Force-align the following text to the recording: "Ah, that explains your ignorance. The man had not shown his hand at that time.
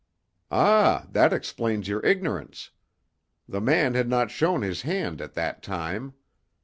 "Ah, 0.49 1.05
that 1.11 1.31
explains 1.31 1.87
your 1.87 2.03
ignorance. 2.03 2.71
The 3.47 3.61
man 3.61 3.93
had 3.93 4.09
not 4.09 4.31
shown 4.31 4.63
his 4.63 4.81
hand 4.81 5.21
at 5.21 5.35
that 5.35 5.61
time. 5.61 6.15